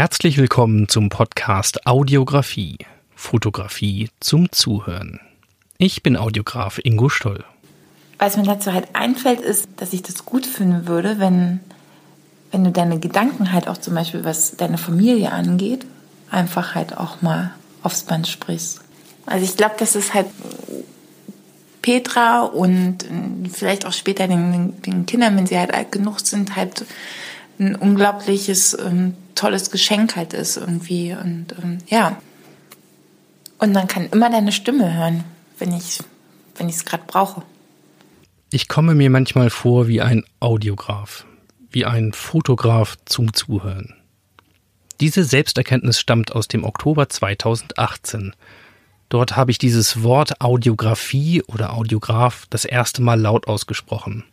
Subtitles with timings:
[0.00, 2.78] Herzlich willkommen zum Podcast Audiografie.
[3.14, 5.20] Fotografie zum Zuhören.
[5.76, 7.44] Ich bin Audiograf Ingo Stoll.
[8.18, 11.60] Was mir dazu halt einfällt, ist, dass ich das gut finden würde, wenn,
[12.50, 15.84] wenn du deine Gedanken halt auch zum Beispiel, was deine Familie angeht,
[16.30, 17.50] einfach halt auch mal
[17.82, 18.80] aufs Band sprichst.
[19.26, 20.28] Also ich glaube, dass es halt
[21.82, 23.04] Petra und
[23.52, 26.86] vielleicht auch später den, den Kindern, wenn sie halt alt genug sind, halt
[27.60, 31.12] ein unglaubliches, ähm, tolles Geschenk halt ist irgendwie.
[31.12, 32.20] Und ähm, ja.
[33.58, 35.24] Und man kann immer deine Stimme hören,
[35.58, 36.00] wenn ich
[36.60, 37.42] wenn ich es gerade brauche.
[38.50, 41.24] Ich komme mir manchmal vor wie ein Audiograf,
[41.70, 43.94] wie ein Fotograf zum Zuhören.
[45.00, 48.34] Diese Selbsterkenntnis stammt aus dem Oktober 2018.
[49.08, 54.24] Dort habe ich dieses Wort Audiografie oder Audiograf das erste Mal laut ausgesprochen.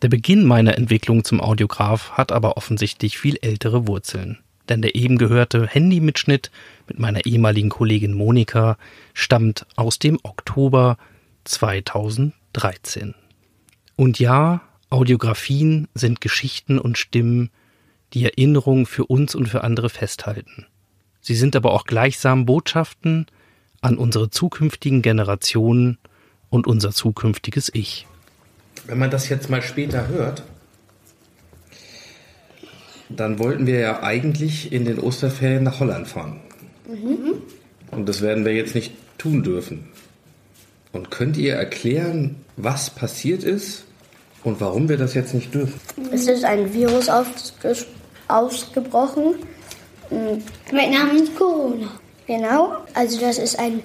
[0.00, 4.38] Der Beginn meiner Entwicklung zum Audiograf hat aber offensichtlich viel ältere Wurzeln.
[4.68, 6.52] Denn der eben gehörte Handymitschnitt
[6.86, 8.78] mit meiner ehemaligen Kollegin Monika
[9.12, 10.98] stammt aus dem Oktober
[11.44, 13.14] 2013.
[13.96, 17.50] Und ja, Audiografien sind Geschichten und Stimmen,
[18.12, 20.66] die Erinnerungen für uns und für andere festhalten.
[21.20, 23.26] Sie sind aber auch gleichsam Botschaften
[23.80, 25.98] an unsere zukünftigen Generationen
[26.50, 28.06] und unser zukünftiges Ich.
[28.88, 30.42] Wenn man das jetzt mal später hört,
[33.10, 36.40] dann wollten wir ja eigentlich in den Osterferien nach Holland fahren.
[36.88, 37.42] Mhm.
[37.90, 39.88] Und das werden wir jetzt nicht tun dürfen.
[40.92, 43.84] Und könnt ihr erklären, was passiert ist
[44.42, 45.78] und warum wir das jetzt nicht dürfen?
[46.10, 47.10] Es ist ein Virus
[48.28, 49.34] ausgebrochen
[50.10, 51.90] mit Namen Corona.
[52.26, 53.82] Genau, also das ist ein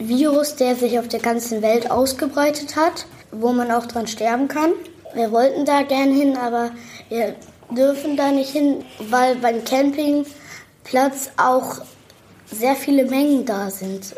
[0.00, 4.72] Virus, der sich auf der ganzen Welt ausgebreitet hat, wo man auch dran sterben kann.
[5.14, 6.70] Wir wollten da gern hin, aber
[7.08, 7.34] wir
[7.74, 11.80] dürfen da nicht hin, weil beim Campingplatz auch
[12.50, 14.14] sehr viele Mengen da sind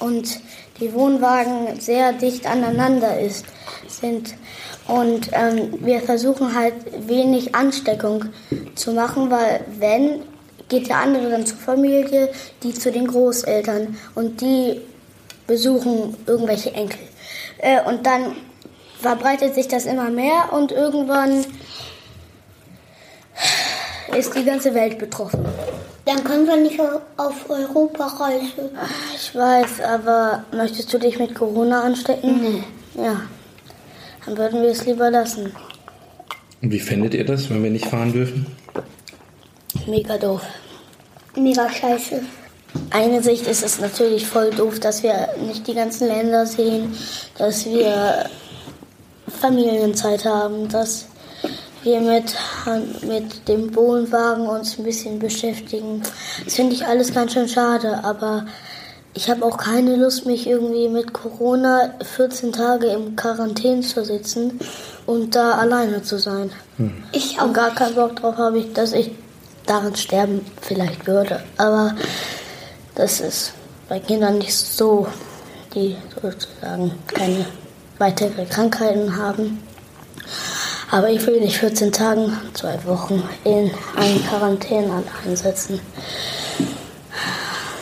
[0.00, 0.40] und
[0.80, 3.44] die Wohnwagen sehr dicht aneinander ist,
[3.88, 4.34] sind.
[4.86, 6.74] Und ähm, wir versuchen halt
[7.08, 8.26] wenig Ansteckung
[8.74, 10.22] zu machen, weil wenn,
[10.68, 12.30] geht der andere dann zur Familie,
[12.62, 14.80] die zu den Großeltern und die
[15.46, 17.00] besuchen irgendwelche Enkel.
[17.58, 18.36] Äh, und dann
[19.00, 21.44] verbreitet sich das immer mehr und irgendwann
[24.16, 25.44] ist die ganze Welt betroffen.
[26.04, 26.80] Dann können wir nicht
[27.16, 28.70] auf Europa reisen.
[29.14, 32.40] Ich weiß, aber möchtest du dich mit Corona anstecken?
[32.40, 33.02] Nee.
[33.02, 33.20] Ja.
[34.24, 35.52] Dann würden wir es lieber lassen.
[36.62, 38.46] Und wie findet ihr das, wenn wir nicht fahren dürfen?
[39.86, 40.42] Mega doof.
[41.36, 42.22] Mega scheiße.
[42.90, 46.96] Eine Sicht ist es natürlich voll doof, dass wir nicht die ganzen Länder sehen,
[47.36, 48.28] dass wir
[49.40, 51.06] Familienzeit haben, dass
[51.82, 52.34] wir mit,
[53.02, 56.02] mit dem Wohnwagen uns ein bisschen beschäftigen.
[56.44, 58.46] Das finde ich alles ganz schön schade, aber
[59.14, 64.60] ich habe auch keine Lust, mich irgendwie mit Corona 14 Tage im Quarantäne zu sitzen
[65.06, 66.50] und da alleine zu sein.
[66.76, 67.02] Hm.
[67.12, 67.52] Ich auch.
[67.52, 69.10] gar keinen Bock drauf habe ich, dass ich
[69.66, 71.42] daran sterben vielleicht würde.
[71.56, 71.94] Aber
[72.94, 73.52] das ist
[73.88, 75.06] bei Kindern nicht so,
[75.74, 77.46] die sozusagen keine
[77.98, 79.58] weitere Krankheiten haben.
[80.90, 85.80] Aber ich will nicht 14 Tagen, zwei Wochen in einen Quarantäne einsetzen.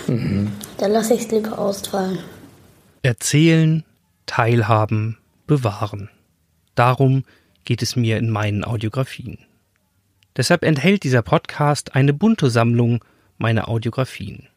[0.08, 0.52] Mhm.
[0.78, 2.18] Da lasse ich es lieber ausfallen.
[3.02, 3.84] Erzählen,
[4.26, 6.10] teilhaben, bewahren.
[6.74, 7.24] Darum
[7.64, 9.38] geht es mir in meinen Audiografien.
[10.36, 13.04] Deshalb enthält dieser Podcast eine bunte Sammlung
[13.38, 14.48] meiner Audiografien.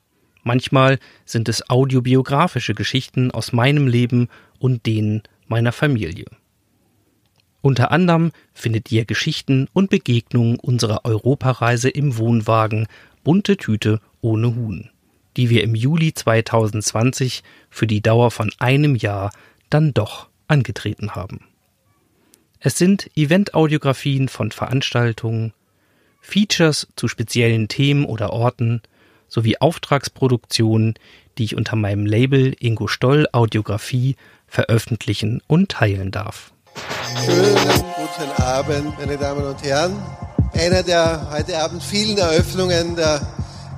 [0.44, 6.26] Manchmal sind es audiobiografische Geschichten aus meinem Leben und denen meiner Familie.
[7.62, 12.88] Unter anderem findet ihr Geschichten und Begegnungen unserer Europareise im Wohnwagen
[13.24, 14.90] Bunte Tüte ohne Huhn,
[15.36, 19.32] die wir im Juli 2020 für die Dauer von einem Jahr
[19.70, 21.42] dann doch angetreten haben.
[22.62, 25.54] Es sind Event-Audiografien von Veranstaltungen,
[26.22, 28.82] Features zu speziellen Themen oder Orten
[29.29, 30.96] sowie Auftragsproduktionen,
[31.37, 34.16] die ich unter meinem Label Ingo Stoll Audiografie
[34.47, 36.52] veröffentlichen und teilen darf.
[37.23, 39.96] Schönen guten Abend, meine Damen und Herren.
[40.53, 43.22] Einer der heute Abend vielen Eröffnungen der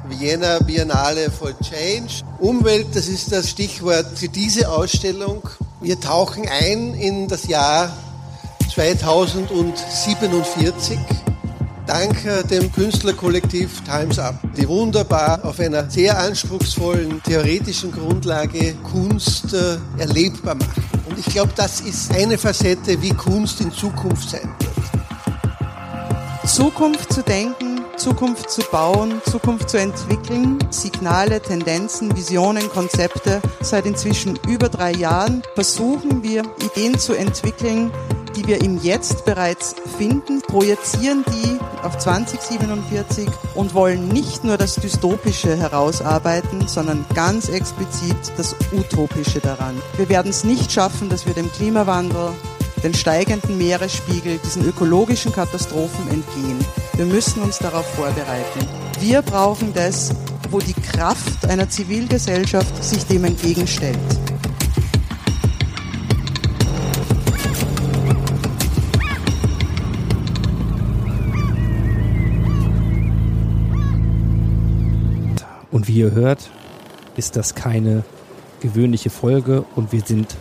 [0.07, 2.23] Vienna Biennale for Change.
[2.39, 5.47] Umwelt, das ist das Stichwort für diese Ausstellung.
[5.81, 7.95] Wir tauchen ein in das Jahr
[8.73, 10.97] 2047
[11.85, 12.17] dank
[12.49, 20.55] dem Künstlerkollektiv Times Up, die wunderbar auf einer sehr anspruchsvollen theoretischen Grundlage Kunst äh, erlebbar
[20.55, 20.83] machen.
[21.09, 24.71] Und ich glaube, das ist eine Facette, wie Kunst in Zukunft sein wird.
[26.49, 33.41] Zukunft zu denken, Zukunft zu bauen, Zukunft zu entwickeln, Signale, Tendenzen, Visionen, Konzepte.
[33.61, 37.91] Seit inzwischen über drei Jahren versuchen wir, Ideen zu entwickeln,
[38.35, 44.75] die wir im Jetzt bereits finden, projizieren die auf 2047 und wollen nicht nur das
[44.75, 49.81] Dystopische herausarbeiten, sondern ganz explizit das Utopische daran.
[49.97, 52.33] Wir werden es nicht schaffen, dass wir dem Klimawandel,
[52.83, 56.59] den steigenden Meeresspiegel, diesen ökologischen Katastrophen entgehen.
[56.95, 58.67] Wir müssen uns darauf vorbereiten.
[58.99, 60.11] Wir brauchen das,
[60.49, 63.97] wo die Kraft einer Zivilgesellschaft sich dem entgegenstellt.
[75.71, 76.51] Und wie ihr hört,
[77.15, 78.03] ist das keine
[78.59, 80.37] gewöhnliche Folge und wir sind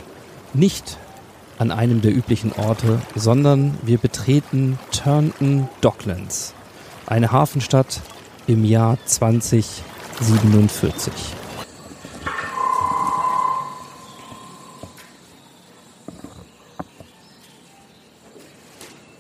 [0.53, 0.99] nicht
[1.59, 6.53] an einem der üblichen Orte, sondern wir betreten Turnton Docklands,
[7.07, 8.03] eine Hafenstadt
[8.47, 11.13] im Jahr 2047.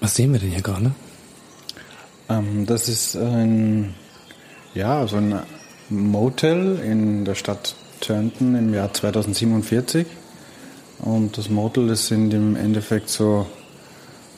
[0.00, 0.92] Was sehen wir denn hier gerade?
[2.28, 3.94] Ähm, das ist ein,
[4.74, 5.40] ja, so ein
[5.90, 10.06] Motel in der Stadt Turnton im Jahr 2047.
[11.00, 13.46] Und das Motel, das sind im Endeffekt so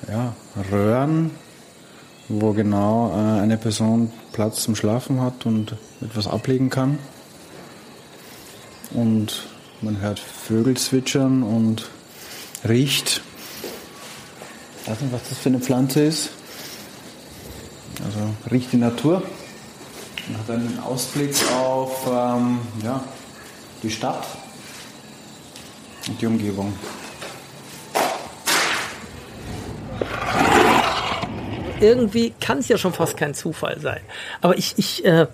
[0.08, 0.34] ja,
[0.70, 1.31] Röhren,
[2.28, 6.99] wo genau äh, eine Person Platz zum Schlafen hat und etwas ablegen kann.
[8.93, 9.46] Und
[9.82, 11.90] man hört Vögel zwitschern und
[12.66, 13.20] riecht.
[14.82, 16.31] Ich weiß nicht, was das für eine Pflanze ist.
[18.05, 18.19] Also
[18.50, 19.22] riecht die Natur
[20.28, 23.02] und hat einen Ausblick auf ähm, ja,
[23.82, 24.26] die Stadt
[26.08, 26.72] und die Umgebung.
[31.82, 34.00] irgendwie kann es ja schon fast kein Zufall sein.
[34.40, 35.26] Aber ich, ich äh,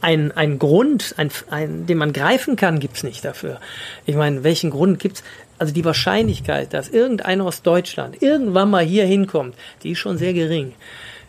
[0.00, 3.60] ein, ein Grund, ein, ein, den man greifen kann, gibt's nicht dafür.
[4.04, 5.24] Ich meine, welchen Grund gibt's?
[5.58, 10.34] Also die Wahrscheinlichkeit, dass irgendeiner aus Deutschland irgendwann mal hier hinkommt, die ist schon sehr
[10.34, 10.74] gering.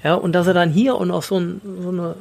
[0.04, 2.15] Ja, und dass er dann hier und auch so ein, so eine,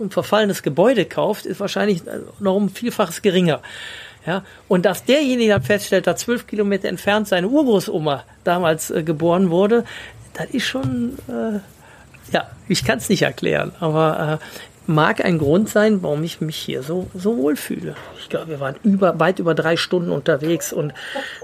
[0.00, 2.02] ein verfallenes Gebäude kauft, ist wahrscheinlich
[2.40, 3.60] noch um Vielfaches geringer.
[4.26, 9.50] Ja, und dass derjenige dann feststellt, dass zwölf Kilometer entfernt seine Urgroßoma damals äh, geboren
[9.50, 9.84] wurde,
[10.32, 11.60] das ist schon, äh,
[12.32, 16.56] ja, ich kann es nicht erklären, aber äh, mag ein Grund sein, warum ich mich
[16.56, 17.94] hier so, so wohl fühle.
[18.18, 20.92] Ich glaube, wir waren über, weit über drei Stunden unterwegs und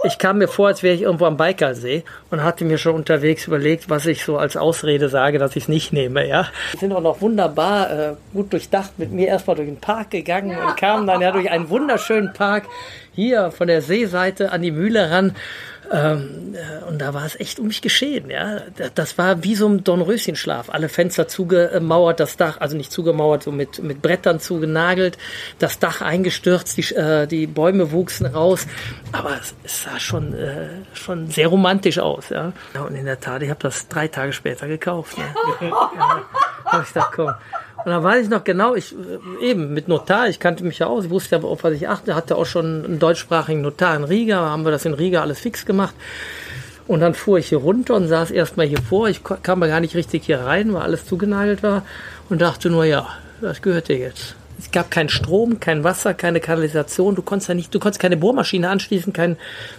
[0.05, 3.47] ich kam mir vor, als wäre ich irgendwo am Baikalsee und hatte mir schon unterwegs
[3.47, 6.49] überlegt, was ich so als Ausrede sage, dass ich es nicht nehme, ja.
[6.73, 10.57] Wir sind auch noch wunderbar äh, gut durchdacht mit mir erstmal durch den Park gegangen
[10.57, 12.65] und kamen dann ja durch einen wunderschönen Park
[13.15, 15.35] hier von der Seeseite an die Mühle ran
[15.91, 18.31] ähm, äh, und da war es echt um mich geschehen.
[18.31, 18.61] Ja,
[18.95, 20.71] das war wie so ein Dornröschenschlaf.
[20.71, 25.19] Alle Fenster zugemauert, das Dach, also nicht zugemauert, so mit mit Brettern zugenagelt,
[25.59, 28.67] das Dach eingestürzt, die, äh, die Bäume wuchsen raus.
[29.13, 32.29] Aber es, sah schon äh, schon sehr romantisch aus.
[32.29, 32.53] Ja,
[32.87, 35.19] und in der Tat, ich habe das drei Tage später gekauft.
[35.19, 35.25] Ne?
[35.69, 35.91] ja,
[36.67, 37.35] habe ich gedacht, komm.
[37.85, 40.87] Und dann weiß ich noch genau, ich äh, eben mit Notar, ich kannte mich ja
[40.87, 44.05] aus, ich wusste ja, auf was ich achte, hatte auch schon einen deutschsprachigen Notar in
[44.05, 45.95] Riga, haben wir das in Riga alles fix gemacht.
[46.87, 49.09] Und dann fuhr ich hier runter und saß erstmal hier vor.
[49.09, 51.85] Ich kam aber gar nicht richtig hier rein, weil alles zugenagelt war
[52.29, 53.07] und dachte nur, ja,
[53.41, 54.35] das gehört dir jetzt.
[54.59, 57.15] Es gab keinen Strom, kein Wasser, keine Kanalisation.
[57.15, 59.37] Du konntest ja nicht, du konntest keine Bohrmaschine anschließen, kein,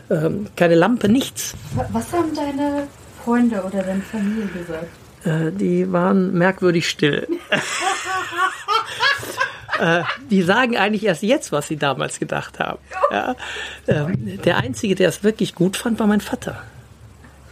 [0.10, 1.54] ähm, keine Lampe, nichts.
[1.92, 2.88] Was haben deine
[3.24, 5.01] Freunde oder deine Familie gesagt?
[5.24, 7.28] Äh, die waren merkwürdig still.
[9.80, 12.80] äh, die sagen eigentlich erst jetzt, was sie damals gedacht haben.
[13.12, 13.36] Ja?
[13.88, 16.62] Ähm, der Einzige, der es wirklich gut fand, war mein Vater.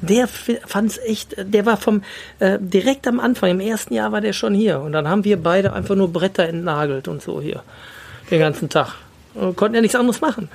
[0.01, 2.03] Der fand es echt, der war vom,
[2.39, 4.79] äh, direkt am Anfang, im ersten Jahr war der schon hier.
[4.79, 7.63] Und dann haben wir beide einfach nur Bretter entnagelt und so hier.
[8.31, 8.95] Den ganzen Tag.
[9.35, 10.49] Und konnten ja nichts anderes machen.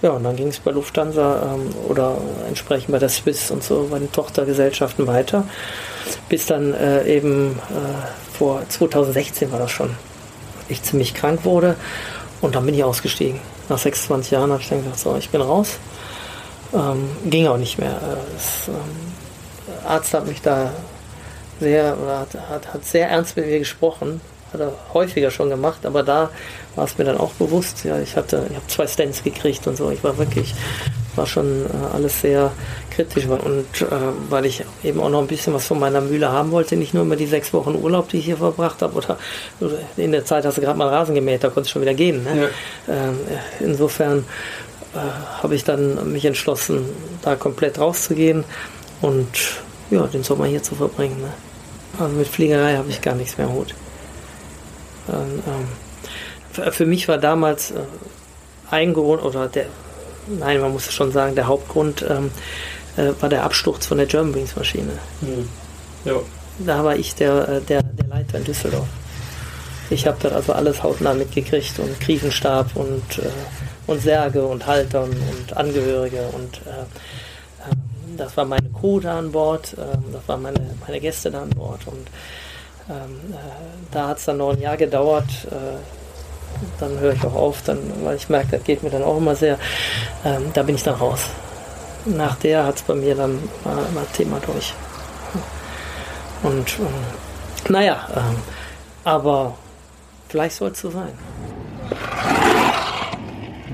[0.00, 2.16] Ja, und dann ging es bei Lufthansa ähm, oder
[2.48, 5.44] entsprechend bei der Swiss und so, bei den Tochtergesellschaften weiter.
[6.28, 9.90] Bis dann äh, eben äh, vor 2016 war das schon,
[10.68, 11.76] ich ziemlich krank wurde.
[12.40, 13.40] Und dann bin ich ausgestiegen.
[13.68, 15.78] Nach 26 Jahren habe ich dann gesagt, so, ich bin raus.
[16.72, 17.92] Ähm, ging auch nicht mehr.
[17.92, 19.12] Äh, das, ähm,
[19.86, 20.72] Arzt hat mich da
[21.60, 24.20] sehr, oder hat, hat, hat sehr ernst mit mir gesprochen
[24.52, 26.30] hat er häufiger schon gemacht, aber da
[26.76, 27.84] war es mir dann auch bewusst.
[27.84, 29.90] Ja, ich hatte, ich habe zwei Stents gekriegt und so.
[29.90, 30.54] Ich war wirklich,
[31.16, 32.52] war schon äh, alles sehr
[32.90, 33.86] kritisch und äh,
[34.28, 37.04] weil ich eben auch noch ein bisschen was von meiner Mühle haben wollte, nicht nur
[37.04, 39.18] immer die sechs Wochen Urlaub, die ich hier verbracht habe, oder,
[39.96, 42.24] in der Zeit hast du gerade mal Rasen gemäht, da konntest du schon wieder gehen.
[42.24, 42.48] Ne?
[42.88, 42.94] Ja.
[42.94, 43.18] Ähm,
[43.60, 44.24] insofern
[44.94, 46.84] äh, habe ich dann mich entschlossen,
[47.22, 48.44] da komplett rauszugehen
[49.00, 49.28] und
[49.90, 51.20] ja, den Sommer hier zu verbringen.
[51.20, 51.32] Ne?
[51.98, 53.74] Also mit Fliegerei habe ich gar nichts mehr im Hut.
[55.08, 55.42] Ähm,
[56.52, 57.80] für mich war damals äh,
[58.70, 59.66] ein Grund, oder der,
[60.26, 62.30] nein, man muss schon sagen, der Hauptgrund ähm,
[62.96, 64.92] äh, war der Absturz von der Germanwings Maschine.
[65.20, 65.48] Mhm.
[66.04, 66.14] Ja.
[66.58, 68.88] Da war ich der, äh, der, der Leiter in Düsseldorf.
[69.90, 73.02] Ich habe dort also alles hautnah mitgekriegt und Kriegenstab und,
[73.86, 76.62] und Särge und Halter und, Angehörige und
[78.16, 79.76] das war meine Crew da an Bord,
[80.12, 82.08] das waren meine, meine Gäste da an Bord und
[82.90, 83.36] ähm, äh,
[83.90, 85.28] da hat es dann noch ein Jahr gedauert.
[85.50, 85.78] Äh,
[86.78, 89.34] dann höre ich auch auf, dann, weil ich merke, das geht mir dann auch immer
[89.34, 89.58] sehr.
[90.24, 91.20] Ähm, da bin ich dann raus.
[92.04, 94.74] Nach der hat es bei mir dann mal, mal Thema durch.
[96.42, 98.36] Und ähm, naja, ähm,
[99.04, 99.54] aber
[100.28, 101.12] vielleicht soll es so sein.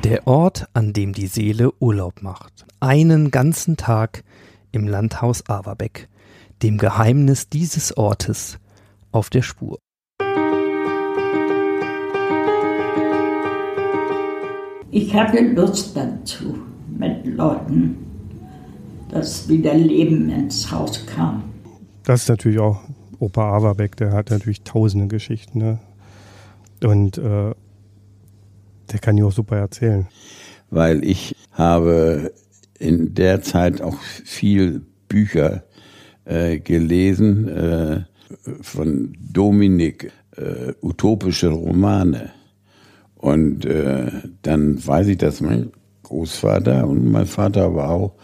[0.04, 2.66] Der Ort, an dem die Seele Urlaub macht.
[2.80, 4.22] Einen ganzen Tag
[4.70, 6.08] im Landhaus Averbeck,
[6.62, 8.58] dem Geheimnis dieses Ortes
[9.12, 9.78] auf der Spur.
[14.90, 17.96] Ich hatte Lust dazu, mit Leuten,
[19.10, 21.44] dass wieder Leben ins Haus kam.
[22.04, 22.80] Das ist natürlich auch
[23.18, 25.58] Opa Averbeck, der hat natürlich tausende Geschichten.
[25.58, 25.78] Ne?
[26.82, 27.52] Und äh,
[28.92, 30.06] der kann die auch super erzählen.
[30.70, 32.32] Weil ich habe
[32.78, 35.64] in der Zeit auch viel Bücher
[36.24, 38.04] äh, gelesen äh,
[38.60, 42.30] von Dominik, äh, utopische Romane.
[43.16, 44.10] Und äh,
[44.42, 45.72] dann weiß ich, dass mein
[46.04, 48.14] Großvater und mein Vater aber auch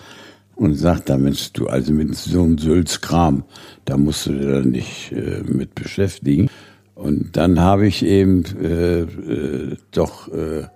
[0.56, 3.44] und sagt da, Mensch, du also mit so einem Sülzkram,
[3.84, 6.48] da musst du dich dann nicht äh, mit beschäftigen.
[6.94, 10.68] Und dann habe ich eben äh, äh, doch, äh,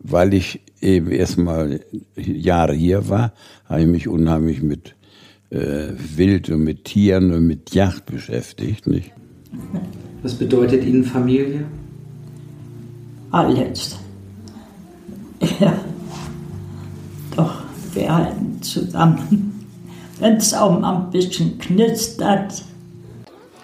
[0.00, 1.80] weil ich eben erstmal
[2.16, 3.32] Jahre hier war,
[3.66, 4.96] habe ich mich unheimlich mit
[5.52, 8.86] äh, Wild und mit Tieren und mit Yacht beschäftigt.
[8.86, 9.12] Nicht?
[10.22, 11.64] Was bedeutet Ihnen Familie?
[13.30, 13.98] Alles.
[15.60, 15.74] Ja.
[17.36, 19.66] Doch, wir halten zusammen.
[20.20, 22.64] Wenn es auch mal ein bisschen knistert.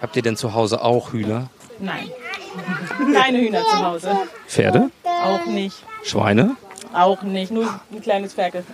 [0.01, 1.49] Habt ihr denn zu Hause auch Hühner?
[1.79, 2.09] Nein.
[3.13, 4.11] Keine Hühner zu Hause.
[4.47, 4.89] Pferde?
[5.03, 5.85] Auch nicht.
[6.03, 6.55] Schweine?
[6.93, 7.51] Auch nicht.
[7.51, 8.63] Nur ein kleines Ferkel.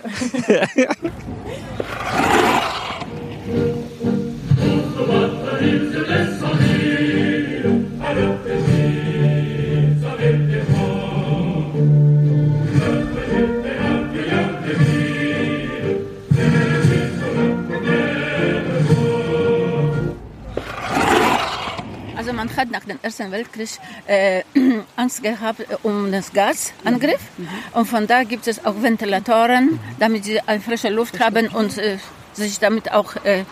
[22.36, 23.70] man hat nach dem Ersten Weltkrieg
[24.06, 24.42] äh,
[24.96, 27.20] Angst gehabt äh, um das Gasangriff.
[27.36, 27.48] Mhm.
[27.72, 31.98] Und von da gibt es auch Ventilatoren, damit sie eine frische Luft haben und äh,
[32.34, 33.44] sich damit auch äh, äh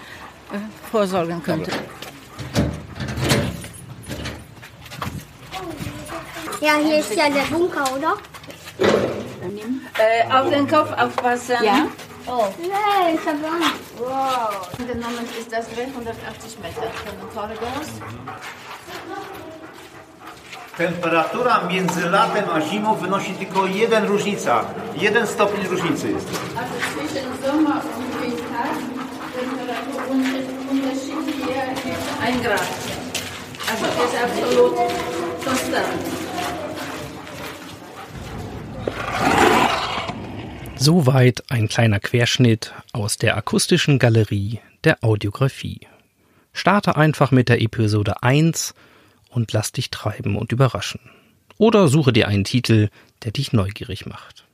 [0.91, 1.71] vorsorgen könnte.
[6.61, 8.17] Ja, hier ist ja der Bunker, oder?
[9.99, 11.57] Äh, auf den Kopf aufpassen.
[11.63, 11.87] Ja.
[12.27, 12.47] Oh.
[12.59, 13.85] Nee, ich hab Angst.
[13.99, 14.71] Wow.
[14.79, 17.91] Genommen ist das 380 Meter von den Korridors.
[20.79, 24.65] Temperatura między latem a zimą wynosi tylko jeden różnica.
[24.97, 26.29] Jeden stopień różnicy jest.
[26.57, 28.67] Also zwischen Sommer und Winter
[29.35, 32.69] Temperaturunterschied hier ist ein Grad.
[33.71, 34.75] Also ist absolut
[35.45, 36.03] konstant.
[40.77, 45.81] Soweit ein kleiner Querschnitt aus der akustischen Galerie der Audiographie.
[46.53, 48.75] Starte einfach mit der Episode 1
[49.35, 51.01] und lass dich treiben und überraschen.
[51.59, 52.89] Oder suche dir einen Titel,
[53.23, 54.45] der dich neugierig macht.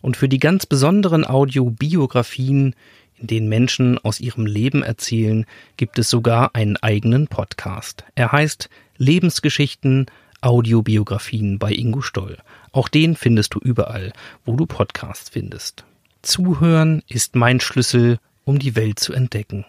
[0.00, 2.74] Und für die ganz besonderen Audiobiografien,
[3.16, 5.46] in denen Menschen aus ihrem Leben erzählen,
[5.76, 8.04] gibt es sogar einen eigenen Podcast.
[8.14, 10.06] Er heißt Lebensgeschichten
[10.40, 12.38] Audiobiografien bei Ingo Stoll.
[12.72, 14.12] Auch den findest du überall,
[14.44, 15.84] wo du Podcasts findest.
[16.22, 19.64] Zuhören ist mein Schlüssel, um die Welt zu entdecken.